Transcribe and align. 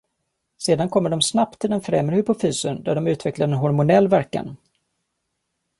Sedan 0.57 0.89
kommer 0.89 1.09
de 1.09 1.21
snabbt 1.21 1.59
till 1.59 1.69
den 1.69 1.81
främre 1.81 2.15
hypofysen 2.15 2.83
där 2.83 2.95
de 2.95 3.07
utvecklar 3.07 3.47
en 3.47 3.53
hormonell 3.53 4.07
verkan. 4.07 4.57